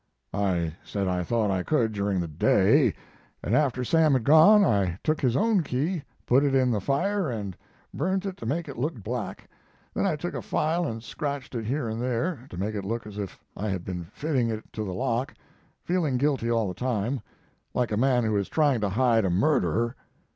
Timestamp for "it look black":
8.67-9.47